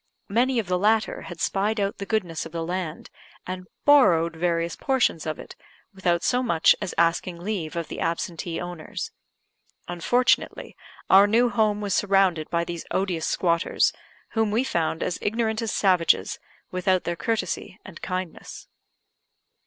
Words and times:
Many 0.29 0.57
of 0.57 0.65
the 0.65 0.79
latter 0.79 1.21
had 1.29 1.39
spied 1.39 1.79
out 1.79 1.99
the 1.99 2.07
goodness 2.07 2.43
of 2.47 2.51
the 2.51 2.65
land, 2.65 3.11
and 3.45 3.67
borrowed 3.85 4.35
various 4.35 4.75
portions 4.75 5.27
of 5.27 5.37
it, 5.37 5.55
without 5.93 6.23
so 6.23 6.41
much 6.41 6.75
as 6.81 6.95
asking 6.97 7.37
leave 7.39 7.75
of 7.75 7.87
the 7.87 7.99
absentee 7.99 8.59
owners. 8.59 9.11
Unfortunately, 9.87 10.75
our 11.07 11.27
new 11.27 11.49
home 11.49 11.81
was 11.81 11.93
surrounded 11.93 12.49
by 12.49 12.63
these 12.63 12.87
odious 12.89 13.27
squatters, 13.27 13.93
whom 14.29 14.49
we 14.49 14.63
found 14.63 15.03
as 15.03 15.19
ignorant 15.21 15.61
as 15.61 15.71
savages, 15.71 16.39
without 16.71 17.03
their 17.03 17.15
courtesy 17.15 17.79
and 17.85 18.01
kindness. 18.01 18.67